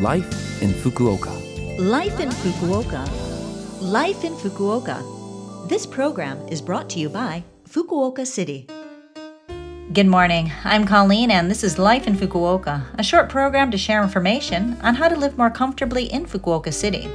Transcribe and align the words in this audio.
Life 0.00 0.60
in 0.60 0.70
Fukuoka. 0.70 1.30
Life 1.78 2.18
in 2.18 2.28
Fukuoka. 2.28 3.08
Life 3.80 4.24
in 4.24 4.34
Fukuoka. 4.34 5.68
This 5.68 5.86
program 5.86 6.36
is 6.48 6.60
brought 6.60 6.90
to 6.90 6.98
you 6.98 7.08
by 7.08 7.44
Fukuoka 7.68 8.26
City. 8.26 8.66
Good 9.92 10.08
morning. 10.08 10.50
I'm 10.64 10.84
Colleen, 10.84 11.30
and 11.30 11.48
this 11.48 11.62
is 11.62 11.78
Life 11.78 12.08
in 12.08 12.16
Fukuoka, 12.16 12.82
a 12.98 13.04
short 13.04 13.28
program 13.28 13.70
to 13.70 13.78
share 13.78 14.02
information 14.02 14.76
on 14.82 14.96
how 14.96 15.08
to 15.08 15.14
live 15.14 15.38
more 15.38 15.48
comfortably 15.50 16.12
in 16.12 16.26
Fukuoka 16.26 16.74
City. 16.74 17.08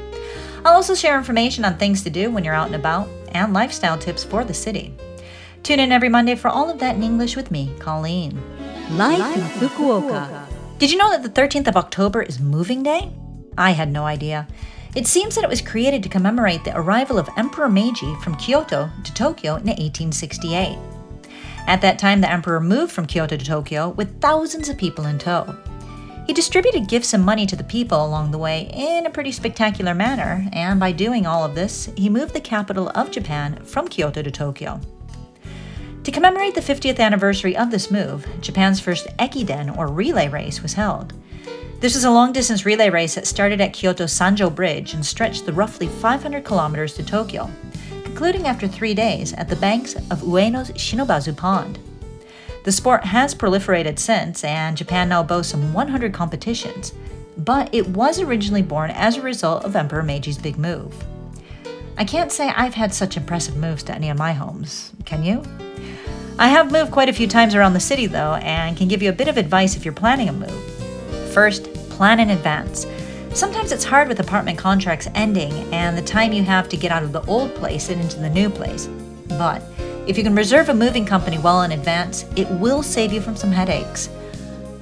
I'll 0.63 0.75
also 0.75 0.95
share 0.95 1.17
information 1.17 1.65
on 1.65 1.75
things 1.75 2.01
to 2.03 2.09
do 2.09 2.31
when 2.31 2.45
you're 2.45 2.53
out 2.53 2.67
and 2.67 2.75
about 2.75 3.09
and 3.33 3.53
lifestyle 3.53 3.97
tips 3.97 4.23
for 4.23 4.45
the 4.45 4.53
city. 4.53 4.95
Tune 5.63 5.81
in 5.81 5.91
every 5.91 6.07
Monday 6.07 6.35
for 6.35 6.47
all 6.47 6.69
of 6.69 6.79
that 6.79 6.95
in 6.95 7.03
English 7.03 7.35
with 7.35 7.51
me, 7.51 7.73
Colleen. 7.79 8.39
Life 8.91 9.35
in 9.35 9.43
Fukuoka. 9.67 10.45
Did 10.79 10.91
you 10.91 10.97
know 10.97 11.11
that 11.11 11.23
the 11.23 11.41
13th 11.41 11.67
of 11.67 11.75
October 11.75 12.21
is 12.21 12.39
Moving 12.39 12.83
Day? 12.83 13.11
I 13.57 13.71
had 13.71 13.91
no 13.91 14.05
idea. 14.05 14.47
It 14.95 15.07
seems 15.07 15.35
that 15.35 15.43
it 15.43 15.49
was 15.49 15.61
created 15.61 16.01
to 16.03 16.07
commemorate 16.07 16.63
the 16.63 16.77
arrival 16.77 17.19
of 17.19 17.27
Emperor 17.35 17.67
Meiji 17.67 18.15
from 18.23 18.37
Kyoto 18.37 18.89
to 19.03 19.13
Tokyo 19.13 19.55
in 19.55 19.67
1868. 19.67 20.77
At 21.67 21.81
that 21.81 21.99
time, 21.99 22.21
the 22.21 22.31
emperor 22.31 22.61
moved 22.61 22.93
from 22.93 23.07
Kyoto 23.07 23.35
to 23.35 23.45
Tokyo 23.45 23.89
with 23.89 24.21
thousands 24.21 24.69
of 24.69 24.77
people 24.77 25.05
in 25.07 25.19
tow. 25.19 25.53
He 26.25 26.31
distributed 26.31 26.87
gifts 26.87 27.13
and 27.13 27.25
money 27.25 27.45
to 27.45 27.57
the 27.57 27.63
people 27.65 28.05
along 28.05 28.31
the 28.31 28.37
way 28.37 28.71
in 28.73 29.05
a 29.05 29.09
pretty 29.09 29.33
spectacular 29.33 29.93
manner, 29.93 30.47
and 30.53 30.79
by 30.79 30.93
doing 30.93 31.25
all 31.25 31.43
of 31.43 31.55
this, 31.55 31.89
he 31.97 32.07
moved 32.07 32.33
the 32.33 32.39
capital 32.39 32.89
of 32.95 33.11
Japan 33.11 33.61
from 33.65 33.89
Kyoto 33.89 34.21
to 34.21 34.31
Tokyo. 34.31 34.79
To 36.09 36.13
commemorate 36.13 36.55
the 36.55 36.61
50th 36.61 36.99
anniversary 36.99 37.55
of 37.55 37.69
this 37.69 37.91
move, 37.91 38.25
Japan's 38.41 38.79
first 38.79 39.05
Ekiden 39.19 39.77
or 39.77 39.85
relay 39.85 40.27
race 40.27 40.63
was 40.63 40.73
held. 40.73 41.13
This 41.81 41.93
was 41.93 42.03
a 42.03 42.09
long 42.09 42.33
distance 42.33 42.65
relay 42.65 42.89
race 42.89 43.13
that 43.13 43.27
started 43.27 43.61
at 43.61 43.73
Kyoto's 43.73 44.11
Sanjo 44.11 44.49
Bridge 44.49 44.95
and 44.95 45.05
stretched 45.05 45.45
the 45.45 45.53
roughly 45.53 45.85
500 45.85 46.43
kilometers 46.43 46.95
to 46.95 47.03
Tokyo, 47.03 47.47
concluding 48.03 48.47
after 48.47 48.67
three 48.67 48.95
days 48.95 49.33
at 49.33 49.49
the 49.49 49.55
banks 49.57 49.93
of 50.09 50.23
Ueno's 50.23 50.71
Shinobazu 50.71 51.37
Pond. 51.37 51.77
The 52.63 52.71
sport 52.71 53.03
has 53.03 53.35
proliferated 53.35 53.99
since, 53.99 54.43
and 54.43 54.75
Japan 54.75 55.09
now 55.09 55.21
boasts 55.21 55.51
some 55.51 55.73
100 55.73 56.11
competitions, 56.11 56.91
but 57.37 57.71
it 57.71 57.87
was 57.89 58.19
originally 58.19 58.63
born 58.63 58.89
as 58.89 59.17
a 59.17 59.21
result 59.21 59.63
of 59.63 59.75
Emperor 59.75 60.01
Meiji's 60.01 60.39
big 60.39 60.57
move. 60.57 61.05
I 61.99 62.03
can't 62.03 62.31
say 62.31 62.49
I've 62.49 62.73
had 62.73 62.95
such 62.95 63.15
impressive 63.15 63.57
moves 63.57 63.83
to 63.83 63.93
any 63.93 64.09
of 64.09 64.17
my 64.17 64.33
homes, 64.33 64.91
can 65.05 65.23
you? 65.23 65.43
I 66.39 66.47
have 66.47 66.71
moved 66.71 66.93
quite 66.93 67.09
a 67.09 67.13
few 67.13 67.27
times 67.27 67.53
around 67.53 67.73
the 67.73 67.81
city 67.81 68.07
though, 68.07 68.35
and 68.35 68.77
can 68.77 68.87
give 68.87 69.03
you 69.03 69.09
a 69.09 69.13
bit 69.13 69.27
of 69.27 69.35
advice 69.35 69.75
if 69.75 69.83
you're 69.83 69.93
planning 69.93 70.29
a 70.29 70.31
move. 70.31 71.33
First, 71.33 71.73
plan 71.89 72.21
in 72.21 72.29
advance. 72.29 72.87
Sometimes 73.33 73.73
it's 73.73 73.83
hard 73.83 74.07
with 74.07 74.21
apartment 74.21 74.57
contracts 74.57 75.09
ending 75.15 75.51
and 75.73 75.97
the 75.97 76.01
time 76.01 76.31
you 76.31 76.43
have 76.43 76.69
to 76.69 76.77
get 76.77 76.93
out 76.93 77.03
of 77.03 77.11
the 77.11 77.25
old 77.25 77.53
place 77.55 77.89
and 77.89 77.99
into 77.99 78.21
the 78.21 78.29
new 78.29 78.49
place. 78.49 78.87
But 79.27 79.61
if 80.07 80.17
you 80.17 80.23
can 80.23 80.33
reserve 80.33 80.69
a 80.69 80.73
moving 80.73 81.05
company 81.05 81.37
well 81.37 81.63
in 81.63 81.73
advance, 81.73 82.23
it 82.37 82.49
will 82.51 82.83
save 82.83 83.11
you 83.11 83.19
from 83.19 83.35
some 83.35 83.51
headaches. 83.51 84.09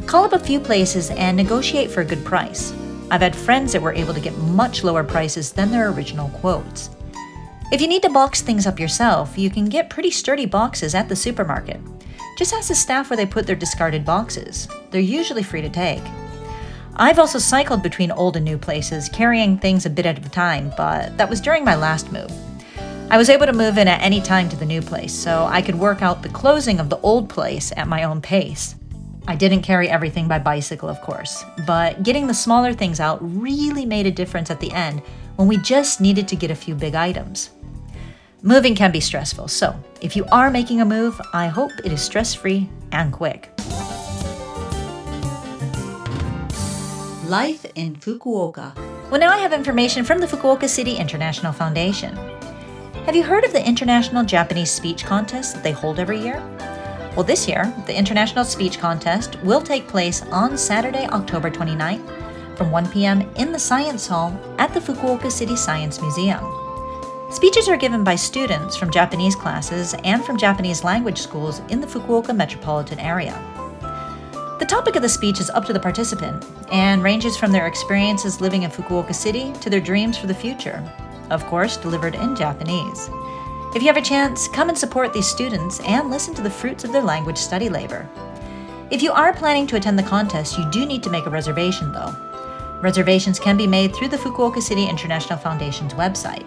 Call 0.05 0.25
up 0.25 0.33
a 0.33 0.39
few 0.39 0.59
places 0.59 1.09
and 1.09 1.36
negotiate 1.36 1.89
for 1.89 2.02
a 2.02 2.05
good 2.05 2.23
price. 2.23 2.71
I've 3.09 3.21
had 3.21 3.36
friends 3.36 3.73
that 3.73 3.81
were 3.81 3.94
able 3.94 4.14
to 4.14 4.21
get 4.21 4.38
much 4.38 4.83
lower 4.83 5.03
prices 5.03 5.53
than 5.53 5.71
their 5.71 5.89
original 5.89 6.30
quotes. 6.30 6.92
If 7.70 7.82
you 7.82 7.88
need 7.90 8.04
to 8.04 8.10
box 8.10 8.42
things 8.42 8.66
up 8.66 8.80
yourself, 8.80 9.38
you 9.38 9.50
can 9.50 9.66
get 9.66 9.90
pretty 9.90 10.10
sturdy 10.10 10.46
boxes 10.46 10.96
at 10.96 11.10
the 11.10 11.18
supermarket. 11.18 11.82
Just 12.38 12.54
ask 12.54 12.70
the 12.70 12.76
staff 12.76 13.10
where 13.10 13.18
they 13.18 13.26
put 13.26 13.46
their 13.46 13.58
discarded 13.58 14.06
boxes. 14.06 14.70
They're 14.90 15.02
usually 15.02 15.44
free 15.44 15.62
to 15.62 15.70
take. 15.70 16.04
I've 16.95 17.20
also 17.20 17.40
cycled 17.40 17.84
between 17.84 18.10
old 18.10 18.38
and 18.38 18.45
new 18.45 18.58
places, 18.58 19.10
carrying 19.10 19.58
things 19.58 19.86
a 19.86 19.90
bit 19.90 20.06
at 20.06 20.26
a 20.26 20.30
time, 20.30 20.72
but 20.78 21.18
that 21.18 21.30
was 21.30 21.42
during 21.42 21.66
my 21.66 21.76
last 21.76 22.10
move. 22.10 22.32
I 23.12 23.18
was 23.18 23.30
able 23.30 23.48
to 23.48 23.54
move 23.54 23.78
in 23.78 23.90
at 23.90 24.02
any 24.02 24.22
time 24.22 24.48
to 24.48 24.56
the 24.56 24.66
new 24.66 24.82
place, 24.82 25.14
so 25.14 25.45
I 25.45 25.61
could 25.61 25.76
work 25.76 26.02
out 26.02 26.23
the 26.23 26.30
closing 26.30 26.80
of 26.80 26.89
the 26.89 27.00
old 27.00 27.27
place 27.27 27.73
at 27.76 27.89
my 27.89 28.04
own 28.04 28.22
pace. 28.22 28.76
I 29.27 29.36
didn't 29.36 29.64
carry 29.64 29.89
everything 29.89 30.30
by 30.30 30.39
bicycle, 30.39 30.88
of 30.88 31.02
course, 31.02 31.44
but 31.66 32.04
getting 32.04 32.27
the 32.27 32.33
smaller 32.33 32.72
things 32.72 33.02
out 33.02 33.20
really 33.22 33.86
made 33.86 34.08
a 34.08 34.11
difference 34.11 34.50
at 34.50 34.61
the 34.61 34.72
end 34.72 35.02
when 35.37 35.48
we 35.48 35.58
just 35.58 36.02
needed 36.02 36.27
to 36.27 36.36
get 36.36 36.52
a 36.52 36.55
few 36.55 36.75
big 36.75 36.95
items. 36.95 37.52
Moving 38.42 38.75
can 38.75 38.92
be 38.92 38.99
stressful, 38.99 39.48
so 39.48 39.75
if 40.02 40.15
you 40.15 40.25
are 40.31 40.52
making 40.52 40.81
a 40.81 40.86
move, 40.86 41.20
I 41.33 41.48
hope 41.48 41.71
it 41.86 41.92
is 41.92 42.02
stress 42.02 42.33
free 42.33 42.70
and 42.92 43.14
quick. 43.14 43.52
Life 47.27 47.65
in 47.76 47.95
Fukuoka. 47.95 48.76
Well, 49.09 49.20
now 49.20 49.31
I 49.31 49.37
have 49.37 49.53
information 49.53 50.03
from 50.03 50.20
the 50.20 50.27
Fukuoka 50.27 50.67
City 50.67 50.95
International 50.95 51.53
Foundation. 51.53 52.15
Have 53.05 53.15
you 53.15 53.23
heard 53.23 53.43
of 53.43 53.53
the 53.53 53.65
International 53.65 54.23
Japanese 54.23 54.71
Speech 54.71 55.05
Contest 55.05 55.53
that 55.53 55.64
they 55.64 55.71
hold 55.71 55.99
every 55.99 56.20
year? 56.20 56.42
Well, 57.15 57.23
this 57.23 57.47
year, 57.47 57.73
the 57.86 57.97
International 57.97 58.43
Speech 58.43 58.80
Contest 58.80 59.42
will 59.43 59.61
take 59.61 59.87
place 59.87 60.23
on 60.23 60.58
Saturday, 60.58 61.08
October 61.08 61.49
29th 61.49 62.27
from 62.58 62.72
1 62.72 62.90
p.m. 62.90 63.22
in 63.36 63.52
the 63.52 63.60
Science 63.60 64.08
Hall 64.08 64.38
at 64.58 64.73
the 64.73 64.80
Fukuoka 64.80 65.32
City 65.32 65.56
Science 65.56 66.02
Museum. 66.02 66.44
Speeches 67.30 67.70
are 67.70 67.78
given 67.78 68.04
by 68.04 68.16
students 68.16 68.76
from 68.76 68.90
Japanese 68.90 69.36
classes 69.36 69.94
and 70.04 70.26
from 70.26 70.38
Japanese 70.38 70.84
language 70.84 71.20
schools 71.20 71.62
in 71.70 71.80
the 71.80 71.88
Fukuoka 71.88 72.36
metropolitan 72.36 73.00
area. 73.00 73.34
The 74.60 74.66
topic 74.66 74.95
of 74.95 75.04
the 75.04 75.10
speech 75.10 75.40
is 75.40 75.52
up 75.52 75.66
to 75.66 75.73
the 75.73 75.80
participant 75.80 76.44
and 76.72 77.04
ranges 77.04 77.38
from 77.38 77.52
their 77.52 77.68
experiences 77.68 78.42
living 78.42 78.64
in 78.64 78.72
Fukuoka 78.72 79.14
City 79.14 79.54
to 79.62 79.70
their 79.70 79.80
dreams 79.80 80.18
for 80.18 80.26
the 80.26 80.34
future, 80.34 80.84
of 81.30 81.45
course, 81.45 81.78
delivered 81.78 82.16
in 82.16 82.36
Japanese. 82.36 83.10
If 83.76 83.84
you 83.84 83.88
have 83.88 83.98
a 83.98 84.02
chance, 84.02 84.48
come 84.48 84.70
and 84.70 84.78
support 84.78 85.14
these 85.14 85.28
students 85.28 85.80
and 85.82 86.10
listen 86.10 86.34
to 86.34 86.42
the 86.42 86.50
fruits 86.50 86.84
of 86.84 86.92
their 86.92 87.04
language 87.04 87.38
study 87.38 87.70
labor. 87.70 88.10
If 88.89 89.04
you 89.04 89.12
are 89.12 89.34
planning 89.34 89.68
to 89.68 89.76
attend 89.76 90.00
the 90.00 90.04
contest, 90.04 90.58
you 90.58 90.68
do 90.72 90.86
need 90.86 91.04
to 91.04 91.10
make 91.10 91.26
a 91.26 91.30
reservation 91.30 91.92
though. 91.92 92.16
Reservations 92.82 93.39
can 93.39 93.58
be 93.58 93.65
made 93.65 93.95
through 93.95 94.10
the 94.10 94.17
Fukuoka 94.17 94.61
City 94.61 94.86
International 94.86 95.39
Foundation's 95.39 95.93
website. 95.93 96.45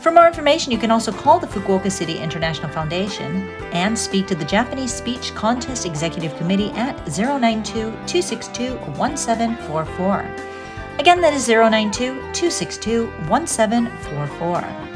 For 0.00 0.10
more 0.10 0.26
information, 0.26 0.72
you 0.72 0.78
can 0.78 0.90
also 0.90 1.12
call 1.12 1.38
the 1.38 1.46
Fukuoka 1.46 1.90
City 1.90 2.18
International 2.18 2.68
Foundation 2.70 3.48
and 3.72 3.98
speak 3.98 4.26
to 4.26 4.34
the 4.34 4.44
Japanese 4.44 4.92
Speech 4.92 5.34
Contest 5.34 5.86
Executive 5.86 6.36
Committee 6.36 6.70
at 6.70 6.96
092 7.06 7.72
262 7.72 8.76
1744. 8.98 10.18
Again, 10.98 11.20
that 11.20 11.34
is 11.34 11.48
092 11.48 12.14
262 12.32 13.06
1744. 13.28 14.91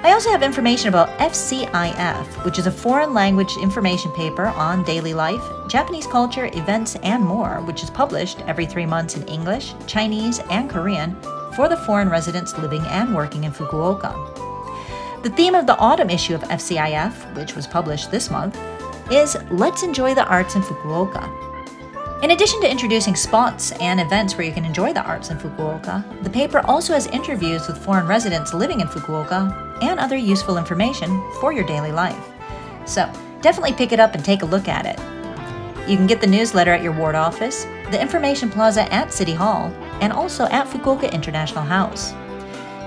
I 0.00 0.12
also 0.12 0.30
have 0.30 0.44
information 0.44 0.88
about 0.88 1.08
FCIF, 1.18 2.44
which 2.44 2.58
is 2.58 2.68
a 2.68 2.70
foreign 2.70 3.14
language 3.14 3.56
information 3.60 4.12
paper 4.12 4.46
on 4.46 4.84
daily 4.84 5.12
life, 5.12 5.42
Japanese 5.68 6.06
culture, 6.06 6.46
events, 6.54 6.94
and 7.02 7.24
more, 7.24 7.60
which 7.62 7.82
is 7.82 7.90
published 7.90 8.40
every 8.46 8.64
three 8.64 8.86
months 8.86 9.16
in 9.16 9.26
English, 9.26 9.74
Chinese, 9.88 10.38
and 10.50 10.70
Korean 10.70 11.16
for 11.56 11.68
the 11.68 11.76
foreign 11.78 12.08
residents 12.08 12.56
living 12.58 12.82
and 12.86 13.12
working 13.12 13.42
in 13.42 13.50
Fukuoka. 13.50 14.14
The 15.24 15.30
theme 15.30 15.56
of 15.56 15.66
the 15.66 15.76
autumn 15.78 16.10
issue 16.10 16.36
of 16.36 16.42
FCIF, 16.42 17.34
which 17.34 17.56
was 17.56 17.66
published 17.66 18.12
this 18.12 18.30
month, 18.30 18.56
is 19.10 19.36
Let's 19.50 19.82
Enjoy 19.82 20.14
the 20.14 20.26
Arts 20.26 20.54
in 20.54 20.62
Fukuoka. 20.62 21.47
In 22.20 22.32
addition 22.32 22.60
to 22.62 22.70
introducing 22.70 23.14
spots 23.14 23.70
and 23.72 24.00
events 24.00 24.36
where 24.36 24.44
you 24.44 24.52
can 24.52 24.64
enjoy 24.64 24.92
the 24.92 25.04
arts 25.04 25.30
in 25.30 25.38
Fukuoka, 25.38 26.02
the 26.24 26.30
paper 26.30 26.58
also 26.66 26.92
has 26.92 27.06
interviews 27.06 27.68
with 27.68 27.78
foreign 27.78 28.08
residents 28.08 28.52
living 28.52 28.80
in 28.80 28.88
Fukuoka 28.88 29.78
and 29.82 30.00
other 30.00 30.16
useful 30.16 30.58
information 30.58 31.22
for 31.40 31.52
your 31.52 31.64
daily 31.64 31.92
life. 31.92 32.18
So, 32.86 33.08
definitely 33.40 33.74
pick 33.74 33.92
it 33.92 34.00
up 34.00 34.14
and 34.14 34.24
take 34.24 34.42
a 34.42 34.46
look 34.46 34.66
at 34.66 34.84
it. 34.84 34.98
You 35.88 35.96
can 35.96 36.08
get 36.08 36.20
the 36.20 36.26
newsletter 36.26 36.72
at 36.72 36.82
your 36.82 36.92
ward 36.92 37.14
office, 37.14 37.62
the 37.92 38.02
information 38.02 38.50
plaza 38.50 38.92
at 38.92 39.12
City 39.12 39.32
Hall, 39.32 39.72
and 40.00 40.12
also 40.12 40.46
at 40.46 40.66
Fukuoka 40.66 41.12
International 41.12 41.62
House. 41.62 42.12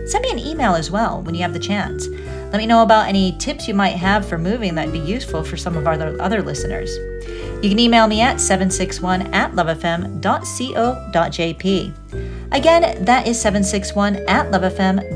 Send 0.06 0.24
me 0.24 0.32
an 0.32 0.40
email 0.40 0.76
as 0.76 0.92
well 0.92 1.22
when 1.22 1.36
you 1.36 1.42
have 1.42 1.54
the 1.54 1.60
chance. 1.60 2.08
Let 2.08 2.58
me 2.58 2.66
know 2.66 2.84
about 2.84 3.08
any 3.08 3.38
tips 3.38 3.68
you 3.68 3.74
might 3.74 3.96
have 3.96 4.28
for 4.28 4.38
moving 4.38 4.76
that'd 4.76 4.94
be 4.94 5.00
useful 5.00 5.44
for 5.44 5.58
some 5.58 5.76
of 5.76 5.88
our 5.88 5.94
other 6.22 6.42
listeners. 6.42 6.96
You 7.64 7.70
can 7.70 7.80
email 7.80 8.08
me 8.08 8.20
at 8.22 8.42
761 8.42 9.34
at 9.34 9.54
lovefm.co.jp. 9.54 10.22
Again, 12.52 13.06
that 13.06 13.28
is 13.28 13.40
761 13.42 14.18
at 14.28 14.52
lovefm.co.jp. 14.52 15.14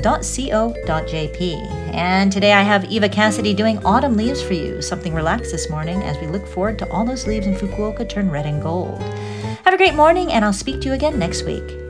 And 1.94 2.32
today 2.32 2.52
I 2.52 2.62
have 2.62 2.86
Eva 2.86 3.08
Cassidy 3.08 3.54
doing 3.54 3.84
Autumn 3.84 4.16
Leaves 4.16 4.42
for 4.42 4.54
you, 4.54 4.82
something 4.82 5.14
relaxed 5.14 5.52
this 5.52 5.70
morning 5.70 6.02
as 6.02 6.18
we 6.18 6.26
look 6.26 6.46
forward 6.46 6.78
to 6.80 6.90
all 6.90 7.04
those 7.04 7.26
leaves 7.26 7.46
in 7.46 7.54
Fukuoka 7.54 8.08
turn 8.08 8.30
red 8.30 8.46
and 8.46 8.62
gold. 8.62 9.02
Have 9.64 9.74
a 9.74 9.76
great 9.76 9.94
morning, 9.94 10.32
and 10.32 10.44
I'll 10.44 10.52
speak 10.52 10.80
to 10.80 10.88
you 10.88 10.94
again 10.94 11.18
next 11.18 11.44
week. 11.44 11.87